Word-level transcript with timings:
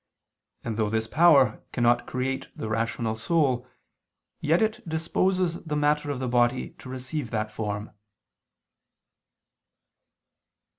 And 0.63 0.77
though 0.77 0.89
this 0.89 1.07
power 1.07 1.61
cannot 1.71 2.07
create 2.07 2.47
the 2.57 2.67
rational 2.69 3.15
soul, 3.15 3.67
yet 4.39 4.59
it 4.59 4.89
disposes 4.89 5.61
the 5.63 5.75
matter 5.75 6.09
of 6.09 6.17
the 6.17 6.27
body 6.27 6.71
to 6.79 6.89
receive 6.89 7.29
that 7.29 7.51
form. 7.51 7.91